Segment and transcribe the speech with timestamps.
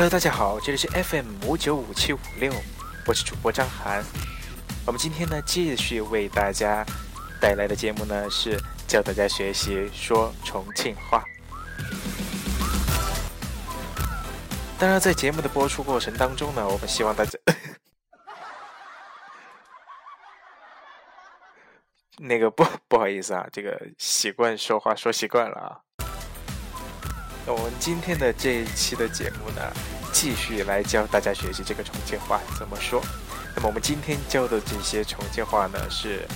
[0.00, 2.50] Hello，大家好，这里是 FM 五九五七五六，
[3.06, 4.02] 我是主播张涵。
[4.86, 6.82] 我们今天呢，继续为大家
[7.38, 8.58] 带来的节目呢，是
[8.88, 11.22] 教大家学习说重庆话。
[14.78, 17.38] 当然，在节目的播出过程当中呢，我们希望大家
[22.16, 25.76] 那个不不好意思啊，这个习惯说话说习惯了啊。
[27.52, 29.62] 我们今天的这一期的节目呢，
[30.12, 33.02] 继续来教大家学习这个重庆话怎么说。
[33.54, 36.26] 那么我们今天教的这些重庆话呢，是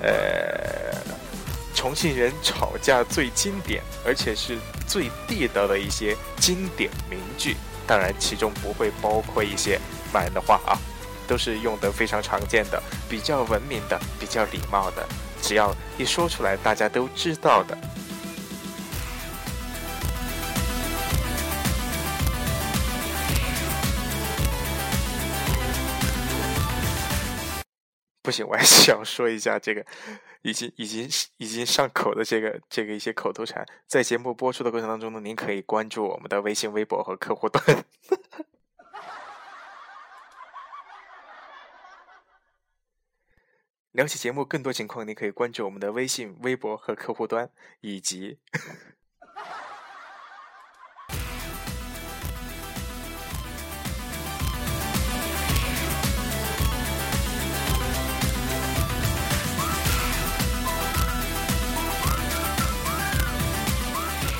[0.00, 0.98] 呃
[1.74, 7.56] 重庆人吵架最经典，而且是最地道的一些经典名句。
[7.86, 9.78] 当然，其中不会包括一些
[10.12, 10.78] 骂人的话啊，
[11.28, 15.06] 都是用的非常常见的、比较文明的、比较礼貌的，
[15.42, 17.76] 只要一说出来，大家都知道的。
[28.24, 29.84] 不行，我还 是要说一下这个
[30.40, 33.66] 已经已经已经上口的这个这个一些口头禅。
[33.86, 37.62] 在节目播出的过程当中呢，您可以关注我们的微信、微博和客户端。
[43.92, 47.50] 了解节目更多情况，您可以关注我们的微信、微博和客户端，
[47.82, 48.38] 以及。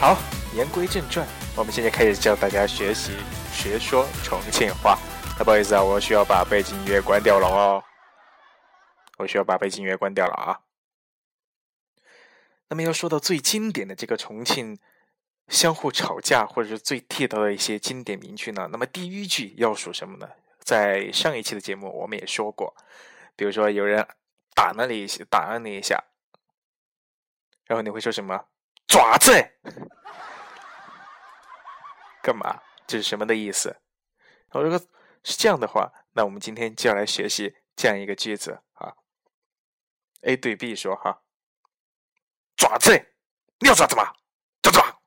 [0.00, 0.16] 好，
[0.54, 3.18] 言归正传，我们现在开始教大家学习
[3.52, 4.98] 学说重庆话。
[5.44, 7.84] 不好意思啊，我需要把背景音乐关掉了哦。
[9.18, 10.60] 我需要把背景音乐关掉了啊。
[12.68, 14.78] 那么要说到最经典的这个重庆
[15.48, 20.26] 相互吵架或者是最地道的一些经典名句呢，那么第一句要数什么呢？
[20.60, 22.74] 在上一期的节目我们也说过，
[23.36, 24.08] 比如说有人
[24.54, 26.02] 打了你一下，打了你一下，
[27.66, 28.46] 然后你会说什么？
[28.86, 29.32] 爪子，
[32.22, 32.60] 干嘛？
[32.86, 33.80] 这是什么的意思？
[34.50, 34.78] 我如果
[35.22, 38.92] 是这样的话，那我们今天就要来学习这样一个句子啊。
[40.22, 41.22] A 对 B 说：“哈，
[42.56, 43.14] 爪子，
[43.60, 44.12] 你要爪子吗？
[44.60, 45.00] 爪爪，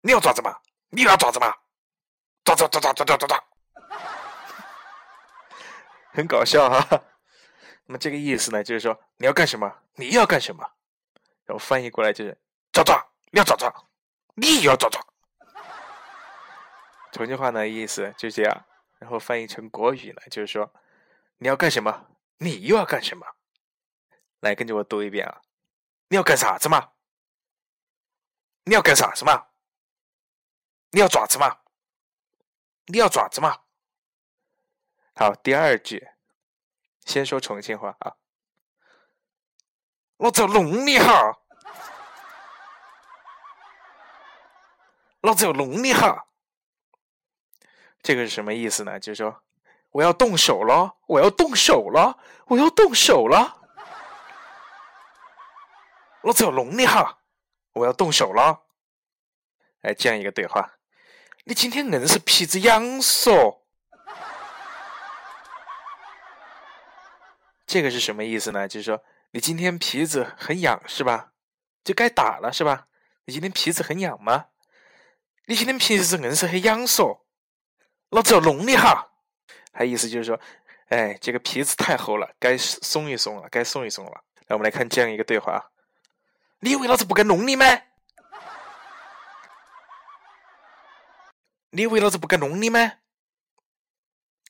[0.00, 0.58] 你要爪子吗？
[0.88, 1.54] 你要爪子吗？
[2.44, 3.44] 爪爪爪爪爪爪爪爪，
[6.14, 7.02] 很搞笑哈。”
[7.90, 9.82] 那么这个意思呢，就是说你要干什么？
[9.94, 10.62] 你要干什么？
[11.46, 12.36] 然后翻译过来就是
[12.70, 13.72] 抓抓，你要抓抓，
[14.34, 15.02] 你也要抓抓。
[17.12, 18.64] 重庆话呢意思就这样，
[18.98, 20.70] 然后翻译成国语呢，就是说
[21.38, 22.06] 你要干什么？
[22.36, 23.26] 你又要干什么？
[24.40, 25.40] 来跟着我读一遍啊！
[26.08, 26.90] 你要干啥子嘛？
[28.64, 29.46] 你要干啥子嘛？
[30.90, 31.58] 你要爪子嘛？
[32.86, 33.62] 你要爪子嘛？
[35.14, 36.06] 好，第二句。
[37.08, 38.16] 先说重庆话啊！
[40.18, 41.38] 老子要弄你哈！
[45.22, 46.26] 老子要弄你哈！
[48.02, 49.00] 这个是什么意思呢？
[49.00, 49.42] 就是说
[49.88, 53.56] 我要动手了，我要动手了，我要动手了！
[56.20, 57.20] 老子要弄你哈！
[57.72, 58.66] 我要动手了！
[59.80, 60.74] 哎，这样一个对话，
[61.44, 63.62] 你今天硬是皮子痒嗦！
[67.68, 68.66] 这个是什么意思呢？
[68.66, 71.34] 就是说你今天皮子很痒是吧？
[71.84, 72.88] 就该打了是吧？
[73.26, 74.46] 你今天皮子很痒吗？
[75.44, 77.20] 你今天皮子硬是很痒嗦，
[78.08, 79.10] 老子要弄你哈！
[79.70, 80.40] 他意思就是说，
[80.88, 84.24] 哎，这个皮子太厚了，该松一松了，该松一松了。
[84.46, 85.70] 来，我们来看这样一个对话，
[86.60, 87.66] 你以为老子不敢弄你吗？
[91.70, 92.94] 你以为老子不敢弄你吗？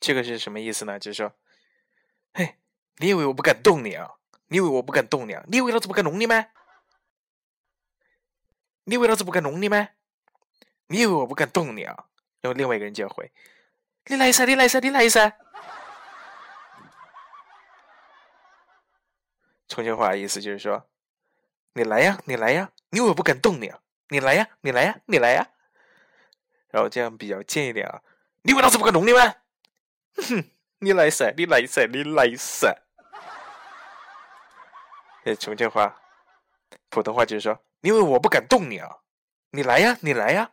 [0.00, 0.98] 这个是什么意思呢？
[0.98, 1.32] 就是说，
[2.32, 2.58] 嘿。
[2.98, 4.10] 你以为我不敢动你啊？
[4.48, 5.42] 你以为我不敢动你啊？
[5.48, 6.46] 你以为老子不敢弄你吗？
[8.84, 9.88] 你以为老子不敢弄你吗？
[10.88, 12.06] 你以为我不敢动你啊？
[12.40, 13.32] 然后另外一个人就要回
[14.06, 15.32] ：“你来噻，你来噻，你来噻。”
[19.66, 20.86] 重庆话意思就是说
[21.72, 23.80] ：“你来呀，你来呀，你以为我不敢动你啊？
[24.10, 25.48] 你来呀，你来呀，你来呀。”
[26.68, 28.02] 然后这样比较贱一点啊，
[28.42, 29.34] 你以为老子不敢弄你吗？
[30.28, 30.50] 哼，
[30.80, 32.83] 你来噻，你来噻，你来噻。
[35.24, 36.00] 呃，重庆话，
[36.90, 38.98] 普通话就是说，因为我不敢动你啊，
[39.50, 40.50] 你来呀，你来呀。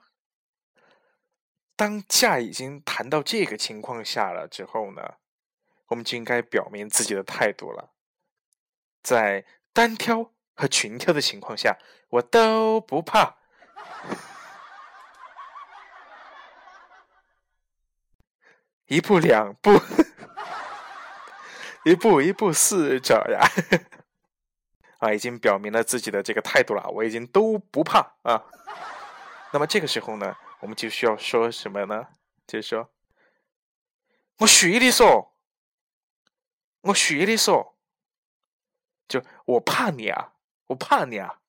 [1.75, 5.15] 当架已经谈到这个情况下了之后呢，
[5.87, 7.91] 我们就应该表明自己的态度了。
[9.03, 11.77] 在单挑和群挑的情况下，
[12.09, 13.37] 我都不怕。
[18.85, 19.71] 一步两步，
[21.83, 23.39] 一步一步四找呀！
[25.01, 28.45] 啊，已经表明了自己的这个态度了，我已经都不怕啊。
[29.51, 32.07] 那么这个时候呢，我们就需要说什么呢？
[32.45, 32.93] 就是说，
[34.37, 35.35] 我虚的说，
[36.81, 37.75] 我虚的说，
[39.07, 40.33] 就我怕你啊，
[40.67, 41.39] 我怕你啊，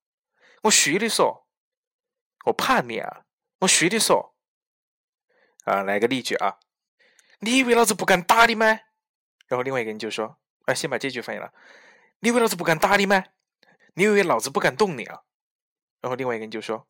[0.62, 1.46] 我虚的说，
[2.46, 3.25] 我怕你啊，
[3.60, 4.34] 我虚的说。
[5.64, 6.58] 啊，来个例句啊。
[7.40, 8.66] 你以为老子不敢打你吗？
[9.46, 11.52] 然后另外一个人就说：“啊，先把这句翻译了。
[12.20, 13.22] 你以为老子不敢打你吗？
[13.94, 15.23] 你以为老子不敢动你啊？”
[16.00, 16.87] 然后另外一个人就说：“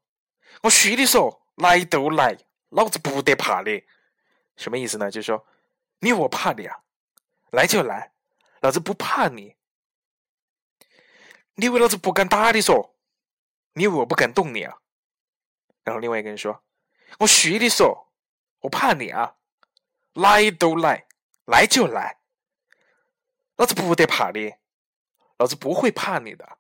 [0.63, 2.37] 我虚的说，来都来，
[2.71, 3.85] 老子不得怕的。
[4.57, 5.11] 什么意思呢？
[5.11, 5.47] 就是说，
[6.01, 6.81] 你以为我怕你啊？
[7.51, 8.13] 来就来，
[8.61, 9.57] 老子不怕你。
[11.55, 12.97] 你以为老子不敢打你说，
[13.75, 14.79] 你以为我不敢动你啊？
[15.85, 16.63] 然后另外一个人说：
[17.19, 18.13] 我虚的说，
[18.61, 19.37] 我怕你啊。”
[20.15, 21.07] 来都来，
[21.47, 22.19] 来就来，
[23.57, 24.53] 老子不得怕你，
[25.39, 26.59] 老子不会怕你的。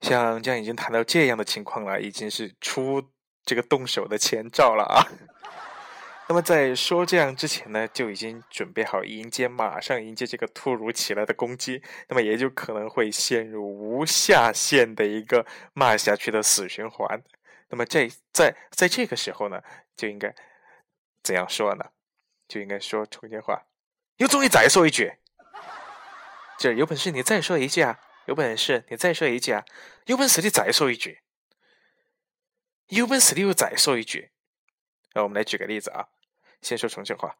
[0.00, 3.02] 像这样已经谈到这样的情况了，已经是出
[3.44, 5.06] 这个动手的前兆了啊。
[6.28, 17.20] 那么在说这样之前呢，就已经准备好迎接，马上迎接这个突如其来的攻击，那么也就可能会陷入无下限的一个骂下去的死循环。
[17.68, 19.60] 那么在在在这个时候呢，
[19.96, 20.32] 就应该
[21.22, 21.84] 怎样说呢？
[22.46, 23.62] 就应该说重庆话，
[24.16, 25.12] 有种你再说一句，
[26.58, 27.98] 这有本事你再说一句啊！
[28.30, 29.64] 有本事你再说一句啊！
[30.06, 31.20] 有本事你再说一句，
[32.86, 34.30] 有本事你又再说一句。
[35.14, 36.10] 那我们来举个例子啊，
[36.62, 37.36] 先说重庆话，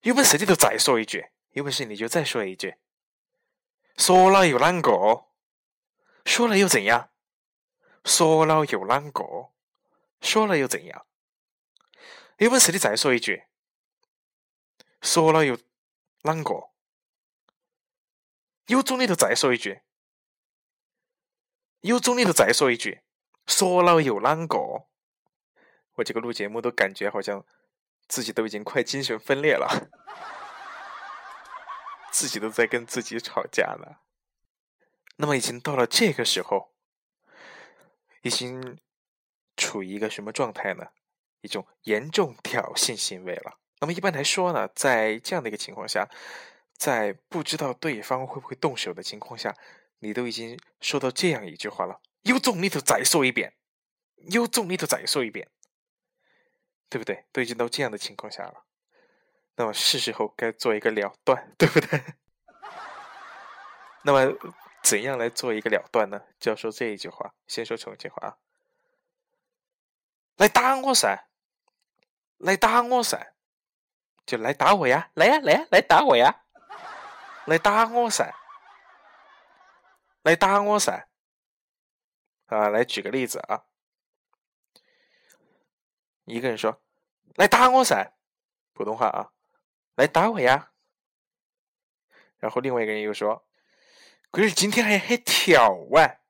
[0.00, 2.76] 有本事你就再说一句，有本事你就再说一句。
[3.98, 5.26] 说了又啷个？
[6.24, 7.10] 说了又怎样？
[8.06, 9.52] 说了又啷个？
[10.22, 11.04] 说了又怎样？
[12.38, 13.44] 有本事你再说一句。
[15.02, 15.58] 说了又
[16.22, 16.70] 啷个？
[18.68, 19.82] 有种你就再说一句，
[21.80, 23.00] 有种你就再说一句。
[23.46, 24.58] 说了又啷个？
[25.94, 27.44] 我这个录节目都感觉好像
[28.06, 29.90] 自己都已经快精神分裂了，
[32.12, 34.02] 自己都在跟自己吵架了。
[35.16, 36.72] 那么已经到了这个时候，
[38.22, 38.78] 已经
[39.56, 40.86] 处于一个什么状态呢？
[41.42, 43.58] 一种严重挑衅行为了。
[43.80, 46.08] 那么一般来说呢，在这样的一个情况下，
[46.76, 49.54] 在不知道对方会不会动手的情况下，
[50.00, 53.54] 你都已经说到这样一句话了，有种你就再说一遍，
[54.30, 55.48] 有种你就再说一遍，
[56.88, 57.24] 对不对？
[57.32, 58.64] 都已经到这样的情况下了，
[59.54, 62.02] 那么是时候该做一个了断，对不对？
[64.04, 64.36] 那么
[64.82, 66.22] 怎样来做一个了断呢？
[66.38, 68.36] 就要说这一句话，先说重庆话啊，
[70.36, 71.28] 来打我噻，
[72.38, 73.34] 来打我噻。
[74.26, 75.10] 就来打我呀！
[75.14, 76.44] 来呀，来呀，来打我呀！
[77.46, 78.32] 来打我噻！
[80.22, 81.08] 来打我噻！
[82.46, 83.64] 啊，来举个例子啊。
[86.24, 86.82] 一个人说
[87.36, 88.12] ：“来打我噻！”
[88.72, 89.32] 普通话啊，
[89.96, 90.72] 来打我呀。
[92.38, 93.46] 然后另外一个人又说
[94.30, 96.20] ：“龟儿今天还很跳啊！”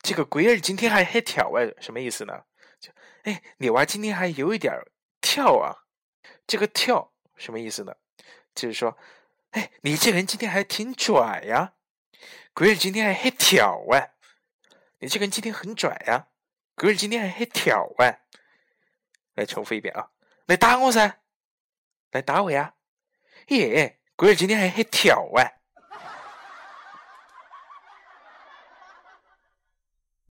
[0.00, 2.44] 这个龟儿今天还很跳啊，什么意思呢？
[2.80, 4.74] 就哎，你娃今天还有一点
[5.20, 5.84] 跳啊，
[6.46, 7.12] 这个跳。
[7.36, 7.96] 什么意思呢？
[8.54, 8.96] 就是说，
[9.50, 11.74] 哎，你这个人今天还挺拽呀，
[12.54, 14.08] 龟儿今天还很挑啊，
[14.98, 16.28] 你这个人今天很拽呀，
[16.74, 18.18] 龟儿今天还很挑啊。
[19.34, 20.10] 来重复一遍啊，
[20.46, 21.20] 来打我噻，
[22.10, 22.74] 来打我呀，
[23.48, 25.40] 耶，龟儿今天还很挑啊。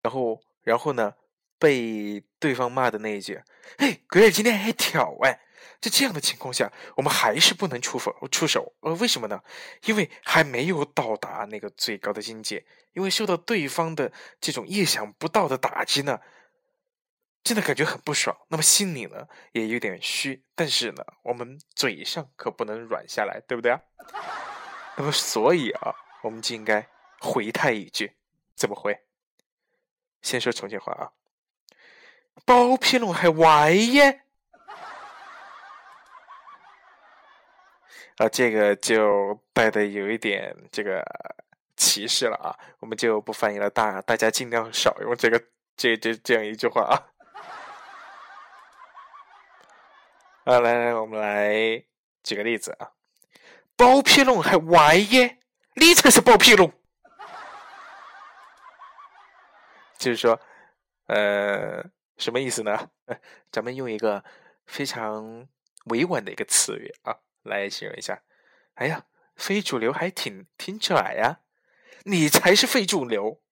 [0.02, 1.14] 然后，然后呢，
[1.58, 3.42] 被对方骂的那一句，
[3.78, 5.38] 嘿，龟儿今天还很跳啊。
[5.81, 8.75] 在这样的情况下，我们还是不能出手出手。
[8.81, 9.43] 呃，为什么呢？
[9.85, 16.21] 因为还没有到达那个最高的境界，因为受到对方的这种意想不到的打击呢，
[17.43, 18.37] 真的感觉很不爽。
[18.49, 23.81] 那么心里呢也有点虚，但是呢，我们嘴上可不能软下来，对不对啊？
[24.97, 26.87] 那么所以啊，我们就应该
[27.21, 28.12] 回他一句，
[28.55, 29.00] 怎么回？
[30.21, 31.12] 先说重庆话啊，
[32.45, 34.25] 包皮龙还歪耶。
[38.20, 41.02] 啊，这个就带的有一点这个
[41.74, 45.42] 歧视了啊，我们就不翻译了，大大家尽量少用这个
[45.74, 46.92] 这这这样一句话啊。
[50.44, 51.82] 啊，来来，我们来
[52.22, 52.92] 举个例子啊，
[53.74, 55.38] 包皮龙还歪耶，
[55.76, 56.70] 你才是包皮龙。
[59.96, 60.38] 就是说，
[61.06, 61.82] 呃，
[62.18, 62.90] 什么意思呢？
[63.50, 64.22] 咱们用一个
[64.66, 65.48] 非常
[65.86, 68.23] 委婉的一个词语啊来形容一下。
[68.75, 69.06] 哎呀，
[69.37, 71.40] 非主流还挺挺拽呀！
[72.04, 73.42] 你才是非主流。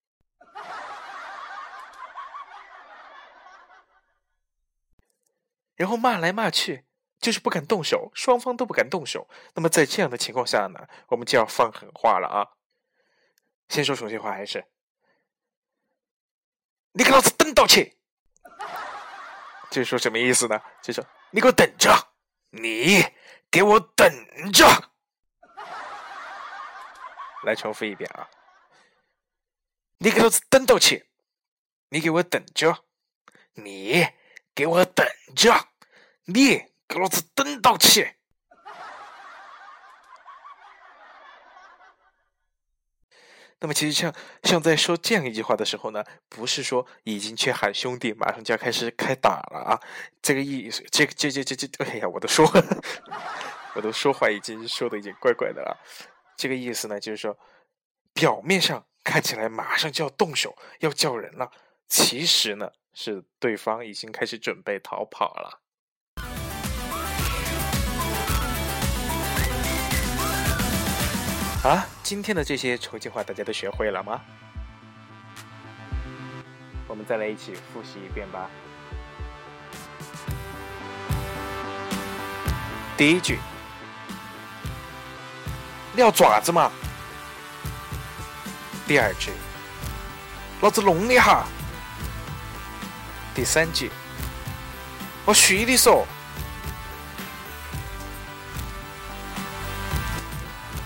[5.77, 6.87] 然后骂来骂去，
[7.21, 9.29] 就是不敢动手，双方都不敢动手。
[9.55, 12.57] 那么在这样的情况下呢，我们就要放狠话了啊！
[13.69, 14.67] 先说重庆话还是？
[16.93, 17.97] 你给老子等到起！
[19.71, 20.61] 这说什么意思呢？
[20.83, 21.93] 就说你给我等着，
[22.51, 23.05] 你
[23.51, 24.67] 给我等着。
[27.45, 28.29] 来重复一遍啊！
[29.99, 31.09] 你给老子等到起！
[31.91, 32.85] 你给我等着，
[33.55, 34.07] 你
[34.55, 35.69] 给我等着，
[36.25, 38.18] 你给老子等到起！
[43.61, 49.81] 那么，其实像像在说这样一句话的时候呢，不是说已经去喊兄弟，马上就要开始开打了啊！
[50.23, 52.47] 这个意思，这个这这这这，哎呀，我都说，
[53.75, 55.77] 我都说话已经说的已经怪怪的了。
[56.37, 57.37] 这个意思呢，就是说，
[58.13, 61.51] 表面上看起来马上就要动手要叫人了，
[61.89, 65.63] 其实呢，是对方已经开始准备逃跑了。
[71.65, 74.21] 啊，今天的这些重庆话大家都学会了吗？
[76.87, 78.49] 我们再来一起复习一遍吧。
[82.97, 83.39] 第一句，
[85.93, 86.71] 你要爪子嘛？
[88.87, 89.33] 第二句，
[90.61, 91.45] 老子弄你哈。
[93.35, 93.91] 第三句，
[95.27, 96.07] 我虚的说。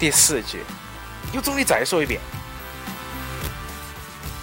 [0.02, 0.64] 第四句，
[1.32, 2.20] 有种你再说一遍。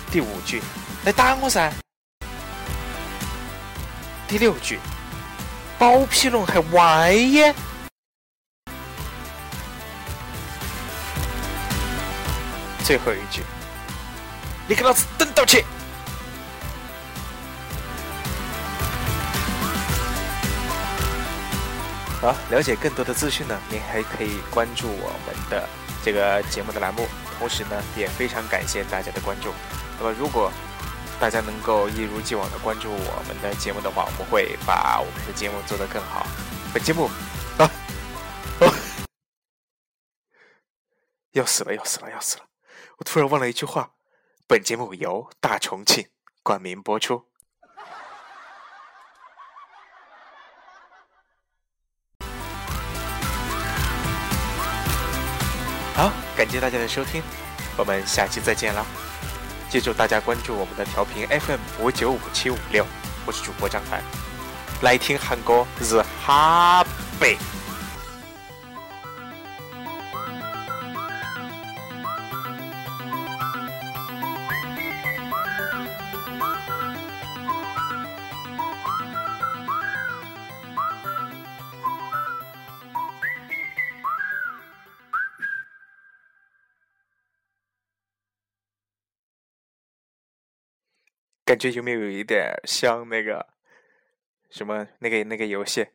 [0.10, 0.62] 第五句，
[1.04, 1.70] 来打我噻。
[4.26, 4.80] 第六句，
[5.78, 7.54] 包皮龙还歪耶。
[12.86, 13.44] 最后一句，
[14.66, 15.66] 你给老子等到起。
[22.22, 25.68] 好，了解更多的资讯呢，您还可以关注我们的
[26.04, 27.08] 这个节目的栏目。
[27.40, 29.54] 同时呢，也非常感谢大家的关注。
[29.98, 30.52] 那么，如果
[31.18, 36.28] 大家能够一如既往的关注我们的节目的话，我们会把我们的节目做得更好。
[36.74, 37.10] 本节目
[37.58, 37.72] 啊，
[41.32, 42.44] 要死了，要死了，要死了！
[42.98, 43.94] 我突然忘了一句话：
[44.46, 46.10] 本节目由大重庆
[46.44, 47.29] 冠名播出。
[56.00, 57.22] 好，感谢大家的收听，
[57.76, 58.86] 我们下期再见啦。
[59.70, 62.86] 记住大家关注我们的调频 FM 五九五七五六，
[63.26, 64.02] 我是主播张凡，
[64.82, 66.86] 来听韩歌日哈
[67.20, 67.36] 贝。
[91.50, 93.44] 感觉有没有一点像那个
[94.52, 95.88] 什么那个那个游戏，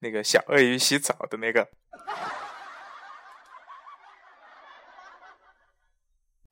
[0.00, 1.70] 那个小鳄鱼洗澡的那个？